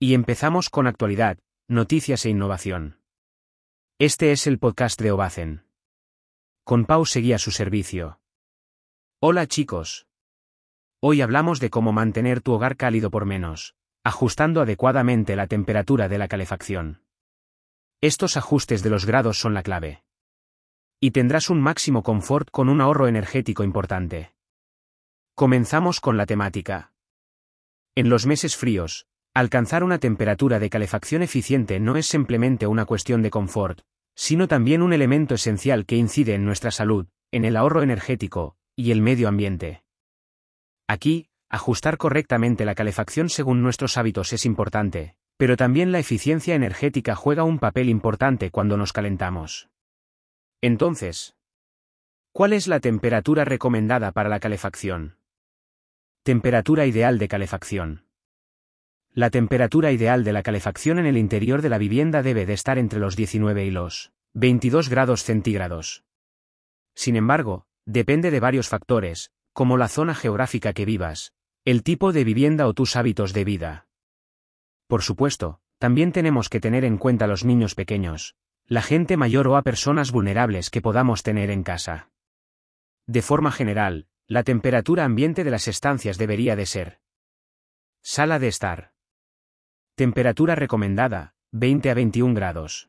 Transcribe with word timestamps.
Y 0.00 0.14
empezamos 0.14 0.70
con 0.70 0.86
actualidad, 0.86 1.38
noticias 1.66 2.24
e 2.24 2.30
innovación. 2.30 3.00
Este 3.98 4.30
es 4.30 4.46
el 4.46 4.60
podcast 4.60 5.00
de 5.02 5.10
Obacen. 5.10 5.66
Con 6.62 6.84
Pau 6.84 7.04
seguía 7.04 7.36
su 7.38 7.50
servicio. 7.50 8.20
Hola 9.20 9.48
chicos. 9.48 10.06
Hoy 11.00 11.20
hablamos 11.20 11.58
de 11.58 11.70
cómo 11.70 11.92
mantener 11.92 12.42
tu 12.42 12.52
hogar 12.52 12.76
cálido 12.76 13.10
por 13.10 13.24
menos, 13.24 13.74
ajustando 14.04 14.60
adecuadamente 14.60 15.34
la 15.34 15.48
temperatura 15.48 16.08
de 16.08 16.18
la 16.18 16.28
calefacción. 16.28 17.02
Estos 18.00 18.36
ajustes 18.36 18.84
de 18.84 18.90
los 18.90 19.04
grados 19.04 19.40
son 19.40 19.52
la 19.52 19.64
clave. 19.64 20.04
Y 21.00 21.10
tendrás 21.10 21.50
un 21.50 21.60
máximo 21.60 22.04
confort 22.04 22.52
con 22.52 22.68
un 22.68 22.80
ahorro 22.80 23.08
energético 23.08 23.64
importante. 23.64 24.32
Comenzamos 25.34 25.98
con 25.98 26.16
la 26.16 26.26
temática. 26.26 26.92
En 27.96 28.08
los 28.08 28.26
meses 28.26 28.56
fríos, 28.56 29.07
alcanzar 29.38 29.84
una 29.84 29.98
temperatura 29.98 30.58
de 30.58 30.68
calefacción 30.68 31.22
eficiente 31.22 31.78
no 31.78 31.96
es 31.96 32.06
simplemente 32.06 32.66
una 32.66 32.86
cuestión 32.86 33.22
de 33.22 33.30
confort, 33.30 33.82
sino 34.16 34.48
también 34.48 34.82
un 34.82 34.92
elemento 34.92 35.36
esencial 35.36 35.86
que 35.86 35.94
incide 35.94 36.34
en 36.34 36.44
nuestra 36.44 36.72
salud, 36.72 37.06
en 37.30 37.44
el 37.44 37.56
ahorro 37.56 37.82
energético, 37.82 38.56
y 38.74 38.90
el 38.90 39.00
medio 39.00 39.28
ambiente. 39.28 39.84
Aquí, 40.88 41.28
ajustar 41.48 41.98
correctamente 41.98 42.64
la 42.64 42.74
calefacción 42.74 43.28
según 43.28 43.62
nuestros 43.62 43.96
hábitos 43.96 44.32
es 44.32 44.44
importante, 44.44 45.14
pero 45.36 45.56
también 45.56 45.92
la 45.92 46.00
eficiencia 46.00 46.56
energética 46.56 47.14
juega 47.14 47.44
un 47.44 47.60
papel 47.60 47.88
importante 47.88 48.50
cuando 48.50 48.76
nos 48.76 48.92
calentamos. 48.92 49.68
Entonces, 50.60 51.36
¿cuál 52.32 52.52
es 52.52 52.66
la 52.66 52.80
temperatura 52.80 53.44
recomendada 53.44 54.10
para 54.10 54.28
la 54.28 54.40
calefacción? 54.40 55.16
Temperatura 56.24 56.86
ideal 56.86 57.18
de 57.18 57.28
calefacción. 57.28 58.07
La 59.18 59.30
temperatura 59.30 59.90
ideal 59.90 60.22
de 60.22 60.32
la 60.32 60.44
calefacción 60.44 61.00
en 61.00 61.06
el 61.06 61.16
interior 61.16 61.60
de 61.60 61.68
la 61.68 61.78
vivienda 61.78 62.22
debe 62.22 62.46
de 62.46 62.52
estar 62.52 62.78
entre 62.78 63.00
los 63.00 63.16
19 63.16 63.64
y 63.64 63.72
los 63.72 64.12
22 64.34 64.88
grados 64.88 65.24
centígrados. 65.24 66.04
Sin 66.94 67.16
embargo, 67.16 67.66
depende 67.84 68.30
de 68.30 68.38
varios 68.38 68.68
factores, 68.68 69.32
como 69.52 69.76
la 69.76 69.88
zona 69.88 70.14
geográfica 70.14 70.72
que 70.72 70.84
vivas, 70.84 71.32
el 71.64 71.82
tipo 71.82 72.12
de 72.12 72.22
vivienda 72.22 72.68
o 72.68 72.74
tus 72.74 72.94
hábitos 72.94 73.32
de 73.32 73.42
vida. 73.42 73.88
Por 74.86 75.02
supuesto, 75.02 75.58
también 75.78 76.12
tenemos 76.12 76.48
que 76.48 76.60
tener 76.60 76.84
en 76.84 76.96
cuenta 76.96 77.26
los 77.26 77.44
niños 77.44 77.74
pequeños, 77.74 78.36
la 78.66 78.82
gente 78.82 79.16
mayor 79.16 79.48
o 79.48 79.56
a 79.56 79.62
personas 79.62 80.12
vulnerables 80.12 80.70
que 80.70 80.80
podamos 80.80 81.24
tener 81.24 81.50
en 81.50 81.64
casa. 81.64 82.12
De 83.08 83.22
forma 83.22 83.50
general, 83.50 84.06
la 84.28 84.44
temperatura 84.44 85.04
ambiente 85.04 85.42
de 85.42 85.50
las 85.50 85.66
estancias 85.66 86.18
debería 86.18 86.54
de 86.54 86.66
ser. 86.66 87.00
Sala 88.00 88.38
de 88.38 88.46
estar. 88.46 88.92
Temperatura 89.98 90.54
recomendada, 90.54 91.34
20 91.50 91.90
a 91.90 91.94
21 91.94 92.32
grados. 92.32 92.88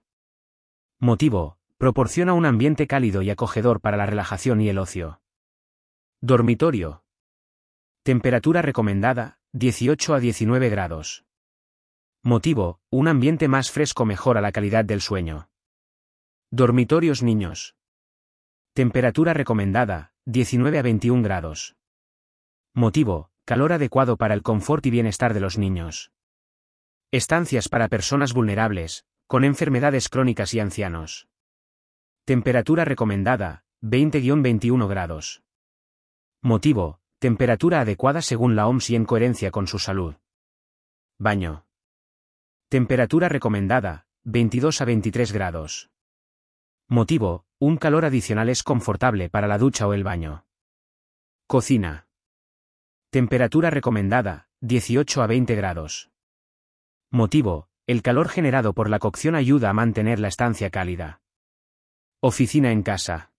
Motivo, 0.99 1.57
proporciona 1.79 2.33
un 2.33 2.45
ambiente 2.45 2.85
cálido 2.85 3.23
y 3.23 3.31
acogedor 3.31 3.81
para 3.81 3.97
la 3.97 4.05
relajación 4.05 4.61
y 4.61 4.69
el 4.69 4.77
ocio. 4.77 5.19
Dormitorio. 6.21 7.03
Temperatura 8.03 8.61
recomendada, 8.61 9.39
18 9.53 10.13
a 10.13 10.19
19 10.19 10.69
grados. 10.69 11.25
Motivo, 12.21 12.79
un 12.91 13.07
ambiente 13.07 13.47
más 13.47 13.71
fresco 13.71 14.05
mejora 14.05 14.39
la 14.39 14.51
calidad 14.51 14.85
del 14.85 15.01
sueño. 15.01 15.49
Dormitorios 16.51 17.23
niños. 17.23 17.75
Temperatura 18.73 19.33
recomendada, 19.33 20.13
19 20.25 20.77
a 20.77 20.83
21 20.83 21.23
grados. 21.23 21.75
Motivo, 22.75 23.31
calor 23.45 23.73
adecuado 23.73 24.15
para 24.15 24.35
el 24.35 24.43
confort 24.43 24.85
y 24.85 24.91
bienestar 24.91 25.33
de 25.33 25.39
los 25.39 25.57
niños. 25.57 26.11
Estancias 27.11 27.69
para 27.69 27.87
personas 27.87 28.33
vulnerables, 28.33 29.03
con 29.25 29.43
enfermedades 29.43 30.09
crónicas 30.09 30.53
y 30.53 30.59
ancianos. 30.59 31.27
Temperatura 32.23 32.85
recomendada, 32.85 33.63
20-21 33.81 34.87
grados. 34.87 35.41
Motivo, 36.43 36.99
temperatura 37.17 37.81
adecuada 37.81 38.21
según 38.21 38.55
la 38.55 38.67
OMS 38.67 38.91
y 38.91 38.95
en 38.95 39.05
coherencia 39.05 39.49
con 39.49 39.65
su 39.65 39.79
salud. 39.79 40.17
Baño. 41.17 41.65
Temperatura 42.69 43.27
recomendada, 43.27 44.05
22 44.25 44.79
a 44.79 44.85
23 44.85 45.31
grados. 45.31 45.89
Motivo, 46.87 47.43
un 47.57 47.77
calor 47.77 48.05
adicional 48.05 48.49
es 48.49 48.61
confortable 48.61 49.31
para 49.31 49.47
la 49.47 49.57
ducha 49.57 49.87
o 49.87 49.95
el 49.95 50.03
baño. 50.03 50.45
Cocina. 51.47 52.07
Temperatura 53.09 53.71
recomendada, 53.71 54.47
18 54.61 55.23
a 55.23 55.27
20 55.27 55.55
grados. 55.55 56.11
Motivo, 57.11 57.69
el 57.87 58.03
calor 58.03 58.29
generado 58.29 58.73
por 58.73 58.87
la 58.87 58.99
cocción 58.99 59.33
ayuda 59.33 59.71
a 59.71 59.73
mantener 59.73 60.19
la 60.19 60.27
estancia 60.27 60.69
cálida. 60.69 61.21
Oficina 62.21 62.71
en 62.71 62.83
casa. 62.83 63.31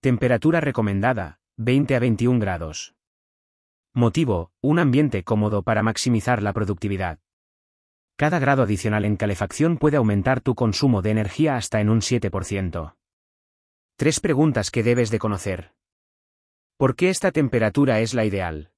Temperatura 0.00 0.60
recomendada, 0.60 1.40
20 1.56 1.96
a 1.96 1.98
21 2.00 2.38
grados. 2.38 2.94
Motivo, 3.94 4.52
un 4.60 4.78
ambiente 4.78 5.24
cómodo 5.24 5.62
para 5.62 5.82
maximizar 5.82 6.42
la 6.42 6.52
productividad. 6.52 7.18
Cada 8.16 8.38
grado 8.38 8.64
adicional 8.64 9.06
en 9.06 9.16
calefacción 9.16 9.78
puede 9.78 9.96
aumentar 9.96 10.42
tu 10.42 10.54
consumo 10.54 11.00
de 11.00 11.12
energía 11.12 11.56
hasta 11.56 11.80
en 11.80 11.88
un 11.88 12.00
7%. 12.00 12.94
Tres 13.96 14.20
preguntas 14.20 14.70
que 14.70 14.82
debes 14.82 15.10
de 15.10 15.18
conocer. 15.18 15.72
¿Por 16.76 16.94
qué 16.94 17.08
esta 17.08 17.32
temperatura 17.32 18.00
es 18.00 18.12
la 18.12 18.26
ideal? 18.26 18.70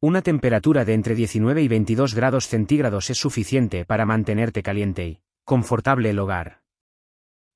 Una 0.00 0.20
temperatura 0.20 0.84
de 0.84 0.92
entre 0.92 1.14
19 1.14 1.62
y 1.62 1.68
22 1.68 2.14
grados 2.14 2.48
centígrados 2.48 3.08
es 3.08 3.16
suficiente 3.16 3.86
para 3.86 4.04
mantenerte 4.04 4.62
caliente 4.62 5.06
y 5.06 5.22
confortable 5.44 6.10
el 6.10 6.18
hogar. 6.18 6.62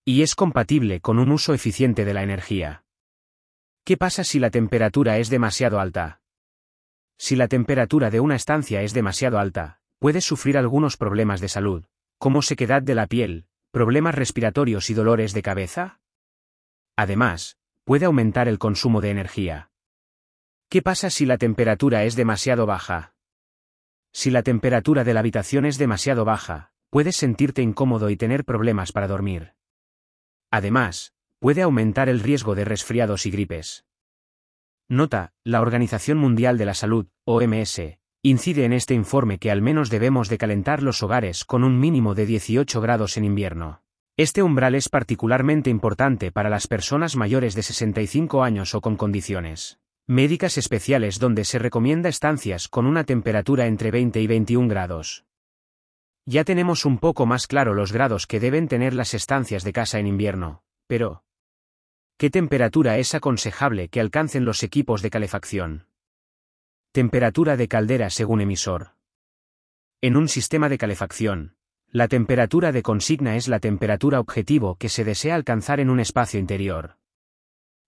Y 0.06 0.22
es 0.22 0.34
compatible 0.34 1.00
con 1.00 1.18
un 1.18 1.32
uso 1.32 1.52
eficiente 1.52 2.06
de 2.06 2.14
la 2.14 2.22
energía. 2.22 2.84
¿Qué 3.84 3.98
pasa 3.98 4.24
si 4.24 4.38
la 4.38 4.50
temperatura 4.50 5.18
es 5.18 5.28
demasiado 5.28 5.80
alta? 5.80 6.22
Si 7.18 7.36
la 7.36 7.46
temperatura 7.46 8.08
de 8.08 8.20
una 8.20 8.36
estancia 8.36 8.80
es 8.80 8.94
demasiado 8.94 9.38
alta, 9.38 9.82
puedes 9.98 10.24
sufrir 10.24 10.56
algunos 10.56 10.96
problemas 10.96 11.42
de 11.42 11.48
salud, 11.48 11.84
como 12.18 12.40
sequedad 12.40 12.80
de 12.80 12.94
la 12.94 13.06
piel, 13.06 13.48
problemas 13.70 14.14
respiratorios 14.14 14.88
y 14.88 14.94
dolores 14.94 15.34
de 15.34 15.42
cabeza. 15.42 16.00
Además, 16.96 17.58
puede 17.84 18.06
aumentar 18.06 18.48
el 18.48 18.58
consumo 18.58 19.02
de 19.02 19.10
energía. 19.10 19.69
¿Qué 20.70 20.82
pasa 20.82 21.10
si 21.10 21.26
la 21.26 21.36
temperatura 21.36 22.04
es 22.04 22.14
demasiado 22.14 22.64
baja? 22.64 23.12
Si 24.12 24.30
la 24.30 24.44
temperatura 24.44 25.02
de 25.02 25.14
la 25.14 25.18
habitación 25.18 25.66
es 25.66 25.78
demasiado 25.78 26.24
baja, 26.24 26.70
puedes 26.90 27.16
sentirte 27.16 27.60
incómodo 27.60 28.08
y 28.08 28.16
tener 28.16 28.44
problemas 28.44 28.92
para 28.92 29.08
dormir. 29.08 29.54
Además, 30.48 31.12
puede 31.40 31.62
aumentar 31.62 32.08
el 32.08 32.20
riesgo 32.20 32.54
de 32.54 32.64
resfriados 32.64 33.26
y 33.26 33.32
gripes. 33.32 33.84
Nota, 34.88 35.32
la 35.42 35.60
Organización 35.60 36.18
Mundial 36.18 36.56
de 36.56 36.66
la 36.66 36.74
Salud, 36.74 37.08
OMS, 37.24 37.98
Incide 38.22 38.64
en 38.64 38.72
este 38.72 38.94
informe 38.94 39.38
que 39.38 39.50
al 39.50 39.62
menos 39.62 39.90
debemos 39.90 40.28
de 40.28 40.38
calentar 40.38 40.84
los 40.84 41.02
hogares 41.02 41.44
con 41.44 41.64
un 41.64 41.80
mínimo 41.80 42.14
de 42.14 42.26
18 42.26 42.80
grados 42.80 43.16
en 43.16 43.24
invierno. 43.24 43.82
Este 44.16 44.40
umbral 44.40 44.76
es 44.76 44.88
particularmente 44.88 45.68
importante 45.68 46.30
para 46.30 46.48
las 46.48 46.68
personas 46.68 47.16
mayores 47.16 47.56
de 47.56 47.64
65 47.64 48.44
años 48.44 48.76
o 48.76 48.80
con 48.80 48.94
condiciones 48.94 49.80
médicas 50.10 50.58
especiales 50.58 51.20
donde 51.20 51.44
se 51.44 51.60
recomienda 51.60 52.08
estancias 52.08 52.66
con 52.66 52.84
una 52.86 53.04
temperatura 53.04 53.68
entre 53.68 53.92
20 53.92 54.20
y 54.20 54.26
21 54.26 54.66
grados. 54.66 55.24
Ya 56.26 56.42
tenemos 56.42 56.84
un 56.84 56.98
poco 56.98 57.26
más 57.26 57.46
claro 57.46 57.74
los 57.74 57.92
grados 57.92 58.26
que 58.26 58.40
deben 58.40 58.66
tener 58.66 58.92
las 58.92 59.14
estancias 59.14 59.62
de 59.62 59.72
casa 59.72 60.00
en 60.00 60.08
invierno, 60.08 60.64
pero 60.88 61.22
¿qué 62.16 62.28
temperatura 62.28 62.98
es 62.98 63.14
aconsejable 63.14 63.88
que 63.88 64.00
alcancen 64.00 64.44
los 64.44 64.64
equipos 64.64 65.00
de 65.00 65.10
calefacción? 65.10 65.86
Temperatura 66.90 67.56
de 67.56 67.68
caldera 67.68 68.10
según 68.10 68.40
emisor. 68.40 68.96
En 70.00 70.16
un 70.16 70.26
sistema 70.26 70.68
de 70.68 70.78
calefacción, 70.78 71.54
la 71.86 72.08
temperatura 72.08 72.72
de 72.72 72.82
consigna 72.82 73.36
es 73.36 73.46
la 73.46 73.60
temperatura 73.60 74.18
objetivo 74.18 74.74
que 74.74 74.88
se 74.88 75.04
desea 75.04 75.36
alcanzar 75.36 75.78
en 75.78 75.88
un 75.88 76.00
espacio 76.00 76.40
interior. 76.40 76.99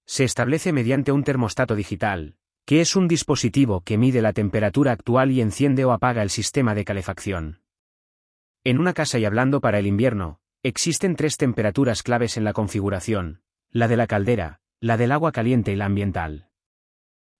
Se 0.06 0.24
establece 0.24 0.72
mediante 0.72 1.12
un 1.12 1.24
termostato 1.24 1.74
digital, 1.74 2.36
que 2.64 2.80
es 2.80 2.96
un 2.96 3.08
dispositivo 3.08 3.80
que 3.80 3.98
mide 3.98 4.22
la 4.22 4.32
temperatura 4.32 4.92
actual 4.92 5.30
y 5.30 5.40
enciende 5.40 5.84
o 5.84 5.92
apaga 5.92 6.22
el 6.22 6.30
sistema 6.30 6.74
de 6.74 6.84
calefacción. 6.84 7.62
En 8.64 8.78
una 8.78 8.92
casa 8.92 9.18
y 9.18 9.24
hablando 9.24 9.60
para 9.60 9.78
el 9.78 9.86
invierno, 9.86 10.38
existen 10.62 11.16
tres 11.16 11.36
temperaturas 11.36 12.02
claves 12.02 12.36
en 12.36 12.44
la 12.44 12.52
configuración, 12.52 13.42
la 13.70 13.88
de 13.88 13.96
la 13.96 14.06
caldera, 14.06 14.60
la 14.80 14.96
del 14.96 15.12
agua 15.12 15.32
caliente 15.32 15.72
y 15.72 15.76
la 15.76 15.86
ambiental. 15.86 16.48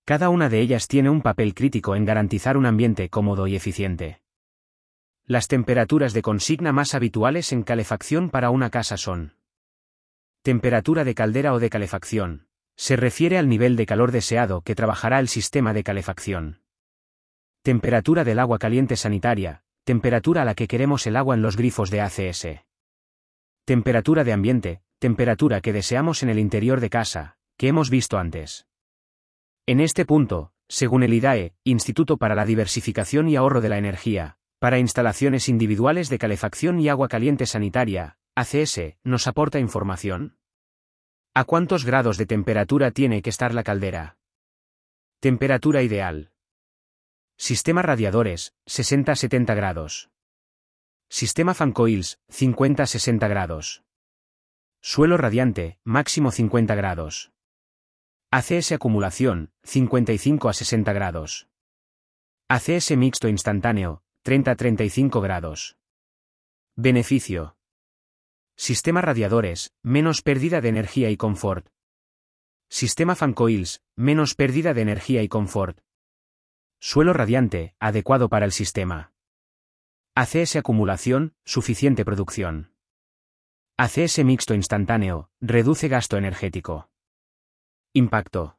Cada 0.04 0.30
una 0.30 0.48
de 0.48 0.60
ellas 0.60 0.88
tiene 0.88 1.10
un 1.10 1.22
papel 1.22 1.54
crítico 1.54 1.94
en 1.94 2.04
garantizar 2.04 2.56
un 2.56 2.66
ambiente 2.66 3.08
cómodo 3.08 3.46
y 3.46 3.54
eficiente. 3.54 4.20
Las 5.24 5.46
temperaturas 5.46 6.12
de 6.12 6.22
consigna 6.22 6.72
más 6.72 6.94
habituales 6.94 7.52
en 7.52 7.62
calefacción 7.62 8.28
para 8.28 8.50
una 8.50 8.70
casa 8.70 8.96
son 8.96 9.36
Temperatura 10.42 11.04
de 11.04 11.14
caldera 11.14 11.52
o 11.52 11.60
de 11.60 11.70
calefacción. 11.70 12.48
Se 12.76 12.96
refiere 12.96 13.38
al 13.38 13.48
nivel 13.48 13.76
de 13.76 13.86
calor 13.86 14.12
deseado 14.12 14.62
que 14.62 14.74
trabajará 14.74 15.20
el 15.20 15.28
sistema 15.28 15.72
de 15.72 15.84
calefacción. 15.84 16.62
Temperatura 17.62 18.24
del 18.24 18.38
agua 18.38 18.58
caliente 18.58 18.96
sanitaria. 18.96 19.62
temperatura 19.84 20.42
a 20.42 20.44
la 20.44 20.54
que 20.54 20.68
queremos 20.68 21.06
el 21.06 21.16
agua 21.16 21.34
en 21.34 21.42
los 21.42 21.56
grifos 21.56 21.90
de 21.90 22.00
ACS. 22.00 22.46
Temperatura 23.64 24.22
de 24.22 24.32
ambiente, 24.32 24.82
temperatura 24.98 25.60
que 25.60 25.72
deseamos 25.72 26.22
en 26.22 26.28
el 26.28 26.38
interior 26.38 26.80
de 26.80 26.90
casa, 26.90 27.36
que 27.56 27.68
hemos 27.68 27.90
visto 27.90 28.18
antes. 28.18 28.66
En 29.66 29.80
este 29.80 30.04
punto, 30.04 30.52
según 30.68 31.02
el 31.02 31.14
IDAE, 31.14 31.54
Instituto 31.64 32.16
para 32.16 32.34
la 32.34 32.44
Diversificación 32.44 33.28
y 33.28 33.36
Ahorro 33.36 33.60
de 33.60 33.68
la 33.68 33.78
Energía, 33.78 34.38
para 34.58 34.78
instalaciones 34.78 35.48
individuales 35.48 36.08
de 36.08 36.18
calefacción 36.18 36.78
y 36.80 36.88
agua 36.88 37.08
caliente 37.08 37.46
sanitaria, 37.46 38.18
ACS, 38.36 38.96
nos 39.02 39.26
aporta 39.26 39.58
información. 39.58 40.36
¿A 41.34 41.44
cuántos 41.44 41.86
grados 41.86 42.18
de 42.18 42.26
temperatura 42.26 42.90
tiene 42.90 43.22
que 43.22 43.30
estar 43.30 43.54
la 43.54 43.62
caldera? 43.62 44.18
Temperatura 45.18 45.82
ideal. 45.82 46.30
Sistema 47.38 47.80
radiadores, 47.80 48.54
60-70 48.66 49.56
grados. 49.56 50.10
Sistema 51.08 51.54
fan 51.54 51.72
coils, 51.72 52.20
50-60 52.28 53.28
grados. 53.30 53.82
Suelo 54.82 55.16
radiante, 55.16 55.78
máximo 55.84 56.32
50 56.32 56.74
grados. 56.74 57.32
ACS 58.30 58.72
acumulación, 58.72 59.52
55 59.62 60.50
a 60.50 60.52
60 60.52 60.92
grados. 60.92 61.48
ACS 62.48 62.94
mixto 62.98 63.28
instantáneo, 63.28 64.02
30 64.22 64.50
a 64.50 64.56
35 64.56 65.22
grados. 65.22 65.78
Beneficio. 66.76 67.56
Sistema 68.56 69.00
radiadores, 69.00 69.72
menos 69.82 70.22
pérdida 70.22 70.60
de 70.60 70.68
energía 70.68 71.10
y 71.10 71.16
confort. 71.16 71.68
Sistema 72.68 73.14
fan 73.14 73.32
coils, 73.32 73.82
menos 73.96 74.34
pérdida 74.34 74.74
de 74.74 74.82
energía 74.82 75.22
y 75.22 75.28
confort. 75.28 75.80
Suelo 76.80 77.12
radiante, 77.12 77.74
adecuado 77.78 78.28
para 78.28 78.44
el 78.44 78.52
sistema. 78.52 79.12
ACS 80.14 80.56
acumulación, 80.56 81.34
suficiente 81.44 82.04
producción. 82.04 82.74
ACS 83.78 84.24
mixto 84.24 84.54
instantáneo, 84.54 85.30
reduce 85.40 85.88
gasto 85.88 86.16
energético. 86.16 86.90
Impacto. 87.94 88.58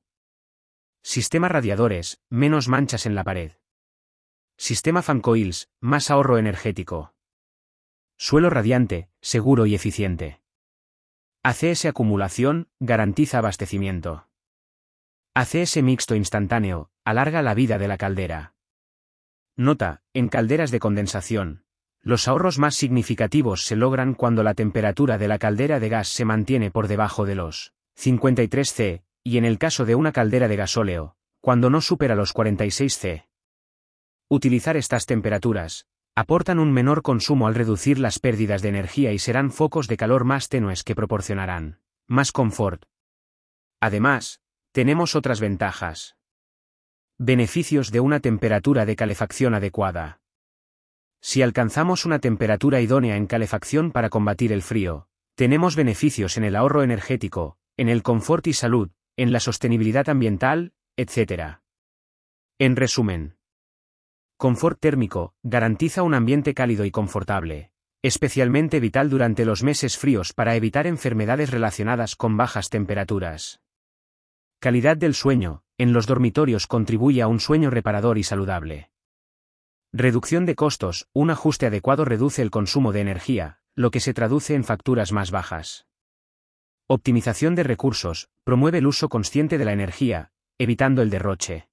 Sistema 1.03 1.49
radiadores, 1.49 2.21
menos 2.29 2.67
manchas 2.67 3.05
en 3.05 3.13
la 3.13 3.23
pared. 3.23 3.51
Sistema 4.57 5.01
fan 5.01 5.21
coils, 5.21 5.69
más 5.79 6.09
ahorro 6.09 6.37
energético. 6.37 7.13
Suelo 8.17 8.49
radiante, 8.49 9.09
seguro 9.23 9.65
y 9.65 9.73
eficiente. 9.73 10.41
ACS 11.43 11.85
acumulación, 11.85 12.67
garantiza 12.79 13.39
abastecimiento. 13.39 14.27
ACS 15.33 15.81
mixto 15.81 16.13
instantáneo, 16.13 16.89
alarga 17.05 17.41
la 17.41 17.53
vida 17.53 17.77
de 17.77 17.87
la 17.87 17.97
caldera. 17.97 18.53
Nota, 19.55 20.01
en 20.13 20.27
calderas 20.27 20.71
de 20.71 20.79
condensación, 20.79 21.63
los 22.01 22.27
ahorros 22.27 22.59
más 22.59 22.75
significativos 22.75 23.65
se 23.65 23.77
logran 23.77 24.13
cuando 24.13 24.43
la 24.43 24.55
temperatura 24.55 25.17
de 25.17 25.29
la 25.29 25.39
caldera 25.39 25.79
de 25.79 25.87
gas 25.87 26.09
se 26.09 26.25
mantiene 26.25 26.69
por 26.69 26.89
debajo 26.89 27.25
de 27.25 27.35
los 27.35 27.73
53 27.95 28.73
C, 28.73 29.03
y 29.23 29.37
en 29.37 29.45
el 29.45 29.57
caso 29.57 29.85
de 29.85 29.95
una 29.95 30.11
caldera 30.11 30.49
de 30.49 30.57
gasóleo, 30.57 31.15
cuando 31.39 31.69
no 31.69 31.79
supera 31.79 32.15
los 32.15 32.33
46 32.33 32.97
C. 32.97 33.27
Utilizar 34.27 34.75
estas 34.75 35.05
temperaturas, 35.05 35.87
aportan 36.15 36.59
un 36.59 36.71
menor 36.71 37.01
consumo 37.01 37.47
al 37.47 37.55
reducir 37.55 37.97
las 37.99 38.19
pérdidas 38.19 38.61
de 38.61 38.69
energía 38.69 39.11
y 39.13 39.19
serán 39.19 39.51
focos 39.51 39.87
de 39.87 39.97
calor 39.97 40.25
más 40.25 40.49
tenues 40.49 40.83
que 40.83 40.95
proporcionarán 40.95 41.79
más 42.07 42.31
confort. 42.31 42.83
Además, 43.79 44.41
tenemos 44.71 45.15
otras 45.15 45.39
ventajas. 45.39 46.17
Beneficios 47.17 47.91
de 47.91 47.99
una 48.01 48.19
temperatura 48.19 48.85
de 48.85 48.95
calefacción 48.95 49.55
adecuada. 49.55 50.21
Si 51.21 51.41
alcanzamos 51.41 52.05
una 52.05 52.19
temperatura 52.19 52.81
idónea 52.81 53.15
en 53.15 53.27
calefacción 53.27 53.91
para 53.91 54.09
combatir 54.09 54.51
el 54.51 54.61
frío, 54.61 55.07
tenemos 55.35 55.75
beneficios 55.75 56.37
en 56.37 56.43
el 56.43 56.55
ahorro 56.55 56.83
energético, 56.83 57.57
en 57.77 57.87
el 57.87 58.03
confort 58.03 58.45
y 58.47 58.53
salud, 58.53 58.91
en 59.15 59.31
la 59.31 59.39
sostenibilidad 59.39 60.09
ambiental, 60.09 60.73
etc. 60.97 61.59
En 62.59 62.75
resumen, 62.75 63.37
confort 64.43 64.77
térmico 64.77 65.33
garantiza 65.41 66.03
un 66.03 66.13
ambiente 66.13 66.53
cálido 66.53 66.83
y 66.83 66.91
confortable, 66.91 67.71
especialmente 68.01 68.81
vital 68.81 69.09
durante 69.09 69.45
los 69.45 69.63
meses 69.63 69.97
fríos 69.97 70.33
para 70.33 70.57
evitar 70.57 70.85
enfermedades 70.85 71.49
relacionadas 71.49 72.17
con 72.17 72.35
bajas 72.35 72.69
temperaturas. 72.69 73.61
Calidad 74.59 74.97
del 74.97 75.13
sueño, 75.13 75.63
en 75.77 75.93
los 75.93 76.07
dormitorios 76.07 76.67
contribuye 76.67 77.21
a 77.21 77.29
un 77.29 77.39
sueño 77.39 77.69
reparador 77.69 78.17
y 78.17 78.23
saludable. 78.23 78.91
Reducción 79.93 80.45
de 80.45 80.55
costos, 80.55 81.07
un 81.13 81.29
ajuste 81.29 81.67
adecuado 81.67 82.03
reduce 82.03 82.41
el 82.41 82.51
consumo 82.51 82.91
de 82.91 82.99
energía, 82.99 83.61
lo 83.75 83.91
que 83.91 84.01
se 84.01 84.13
traduce 84.13 84.55
en 84.55 84.65
facturas 84.65 85.13
más 85.13 85.31
bajas. 85.31 85.87
Optimización 86.87 87.55
de 87.55 87.63
recursos, 87.63 88.27
promueve 88.43 88.79
el 88.79 88.87
uso 88.87 89.07
consciente 89.07 89.57
de 89.57 89.63
la 89.63 89.71
energía, 89.71 90.33
evitando 90.57 91.01
el 91.01 91.09
derroche. 91.09 91.69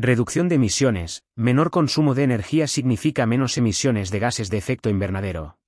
Reducción 0.00 0.48
de 0.48 0.54
emisiones, 0.54 1.24
menor 1.34 1.70
consumo 1.70 2.14
de 2.14 2.22
energía 2.22 2.68
significa 2.68 3.26
menos 3.26 3.58
emisiones 3.58 4.12
de 4.12 4.20
gases 4.20 4.48
de 4.48 4.56
efecto 4.56 4.90
invernadero. 4.90 5.58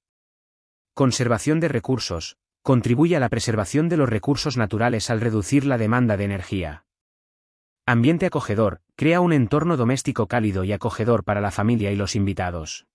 Conservación 0.94 1.58
de 1.58 1.66
recursos, 1.66 2.36
contribuye 2.62 3.16
a 3.16 3.20
la 3.20 3.28
preservación 3.28 3.88
de 3.88 3.96
los 3.96 4.08
recursos 4.08 4.56
naturales 4.56 5.10
al 5.10 5.20
reducir 5.20 5.66
la 5.66 5.78
demanda 5.78 6.16
de 6.16 6.26
energía. 6.26 6.84
Ambiente 7.86 8.26
acogedor, 8.26 8.82
crea 8.94 9.20
un 9.20 9.32
entorno 9.32 9.76
doméstico 9.76 10.28
cálido 10.28 10.62
y 10.62 10.70
acogedor 10.70 11.24
para 11.24 11.40
la 11.40 11.50
familia 11.50 11.90
y 11.90 11.96
los 11.96 12.14
invitados. 12.14 12.86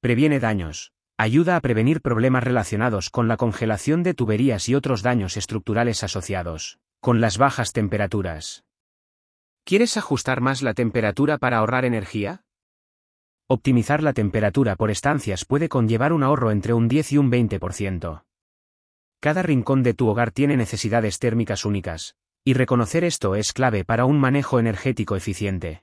Previene 0.00 0.40
daños, 0.40 0.92
Ayuda 1.20 1.56
a 1.56 1.60
prevenir 1.60 2.00
problemas 2.00 2.44
relacionados 2.44 3.10
con 3.10 3.26
la 3.26 3.36
congelación 3.36 4.04
de 4.04 4.14
tuberías 4.14 4.68
y 4.68 4.76
otros 4.76 5.02
daños 5.02 5.36
estructurales 5.36 6.04
asociados 6.04 6.78
con 7.00 7.20
las 7.20 7.38
bajas 7.38 7.72
temperaturas. 7.72 8.64
¿Quieres 9.68 9.98
ajustar 9.98 10.40
más 10.40 10.62
la 10.62 10.72
temperatura 10.72 11.36
para 11.36 11.58
ahorrar 11.58 11.84
energía? 11.84 12.42
Optimizar 13.48 14.02
la 14.02 14.14
temperatura 14.14 14.76
por 14.76 14.90
estancias 14.90 15.44
puede 15.44 15.68
conllevar 15.68 16.14
un 16.14 16.22
ahorro 16.22 16.52
entre 16.52 16.72
un 16.72 16.88
10 16.88 17.12
y 17.12 17.18
un 17.18 17.30
20%. 17.30 18.24
Cada 19.20 19.42
rincón 19.42 19.82
de 19.82 19.92
tu 19.92 20.08
hogar 20.08 20.30
tiene 20.30 20.56
necesidades 20.56 21.18
térmicas 21.18 21.66
únicas, 21.66 22.16
y 22.46 22.54
reconocer 22.54 23.04
esto 23.04 23.34
es 23.34 23.52
clave 23.52 23.84
para 23.84 24.06
un 24.06 24.18
manejo 24.18 24.58
energético 24.58 25.16
eficiente. 25.16 25.82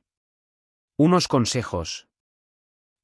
Unos 0.98 1.28
consejos. 1.28 2.08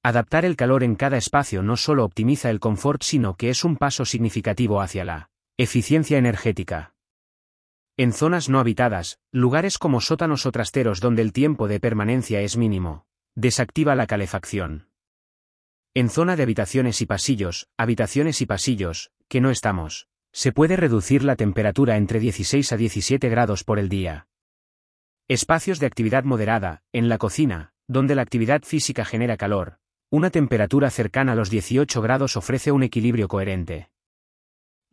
Adaptar 0.01 0.45
el 0.45 0.55
calor 0.55 0.81
en 0.81 0.95
cada 0.95 1.17
espacio 1.17 1.61
no 1.61 1.77
solo 1.77 2.05
optimiza 2.05 2.49
el 2.49 2.59
confort 2.59 3.03
sino 3.03 3.35
que 3.35 3.51
es 3.51 3.63
un 3.63 3.77
paso 3.77 4.03
significativo 4.03 4.81
hacia 4.81 5.05
la 5.05 5.29
eficiencia 5.59 6.17
energética. 6.17 6.90
En 7.97 8.13
zonas 8.13 8.49
no 8.49 8.59
habitadas, 8.59 9.19
lugares 9.31 9.77
como 9.77 10.01
sótanos 10.01 10.45
o 10.45 10.51
trasteros 10.51 11.01
donde 11.01 11.21
el 11.21 11.33
tiempo 11.33 11.67
de 11.67 11.79
permanencia 11.79 12.41
es 12.41 12.57
mínimo, 12.57 13.05
desactiva 13.35 13.95
la 13.95 14.07
calefacción. 14.07 14.87
En 15.93 16.09
zona 16.09 16.37
de 16.37 16.43
habitaciones 16.43 17.01
y 17.01 17.05
pasillos, 17.05 17.67
habitaciones 17.77 18.41
y 18.41 18.45
pasillos, 18.45 19.11
que 19.27 19.41
no 19.41 19.51
estamos, 19.51 20.07
se 20.31 20.53
puede 20.53 20.77
reducir 20.77 21.23
la 21.23 21.35
temperatura 21.35 21.97
entre 21.97 22.21
16 22.21 22.71
a 22.71 22.77
17 22.77 23.27
grados 23.27 23.65
por 23.65 23.77
el 23.77 23.89
día. 23.89 24.27
Espacios 25.27 25.79
de 25.79 25.87
actividad 25.87 26.23
moderada, 26.23 26.83
en 26.93 27.09
la 27.09 27.17
cocina, 27.17 27.73
donde 27.87 28.15
la 28.15 28.21
actividad 28.21 28.63
física 28.63 29.03
genera 29.03 29.35
calor, 29.35 29.79
una 30.09 30.29
temperatura 30.29 30.89
cercana 30.89 31.33
a 31.33 31.35
los 31.35 31.49
18 31.49 32.01
grados 32.01 32.37
ofrece 32.37 32.71
un 32.71 32.83
equilibrio 32.83 33.27
coherente. 33.27 33.90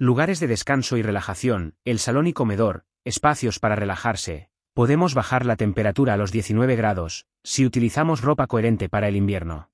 Lugares 0.00 0.38
de 0.38 0.46
descanso 0.46 0.96
y 0.96 1.02
relajación, 1.02 1.74
el 1.84 1.98
salón 1.98 2.28
y 2.28 2.32
comedor, 2.32 2.84
espacios 3.04 3.58
para 3.58 3.74
relajarse. 3.74 4.48
Podemos 4.72 5.12
bajar 5.12 5.44
la 5.44 5.56
temperatura 5.56 6.14
a 6.14 6.16
los 6.16 6.30
19 6.30 6.76
grados, 6.76 7.26
si 7.42 7.66
utilizamos 7.66 8.22
ropa 8.22 8.46
coherente 8.46 8.88
para 8.88 9.08
el 9.08 9.16
invierno. 9.16 9.72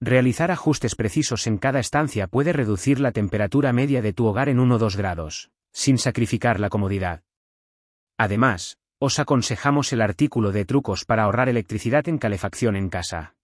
Realizar 0.00 0.52
ajustes 0.52 0.94
precisos 0.94 1.48
en 1.48 1.58
cada 1.58 1.80
estancia 1.80 2.28
puede 2.28 2.52
reducir 2.52 3.00
la 3.00 3.10
temperatura 3.10 3.72
media 3.72 4.00
de 4.00 4.12
tu 4.12 4.26
hogar 4.26 4.48
en 4.48 4.60
1 4.60 4.76
o 4.76 4.78
2 4.78 4.94
grados, 4.94 5.50
sin 5.72 5.98
sacrificar 5.98 6.60
la 6.60 6.68
comodidad. 6.68 7.24
Además, 8.18 8.78
os 9.00 9.18
aconsejamos 9.18 9.92
el 9.92 10.02
artículo 10.02 10.52
de 10.52 10.66
trucos 10.66 11.04
para 11.04 11.24
ahorrar 11.24 11.48
electricidad 11.48 12.06
en 12.08 12.18
calefacción 12.18 12.76
en 12.76 12.90
casa. 12.90 13.34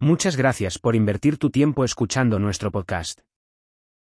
Muchas 0.00 0.38
gracias 0.38 0.78
por 0.78 0.96
invertir 0.96 1.36
tu 1.36 1.50
tiempo 1.50 1.84
escuchando 1.84 2.38
nuestro 2.38 2.70
podcast. 2.70 3.20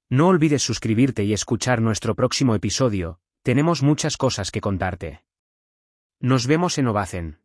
No 0.09 0.29
olvides 0.29 0.63
suscribirte 0.63 1.25
y 1.25 1.33
escuchar 1.33 1.83
nuestro 1.83 2.15
próximo 2.15 2.55
episodio, 2.55 3.19
tenemos 3.43 3.83
muchas 3.83 4.17
cosas 4.17 4.53
que 4.53 4.61
contarte. 4.61 5.25
Nos 6.21 6.47
vemos 6.47 6.79
en 6.79 6.87
Ovacen. 6.87 7.41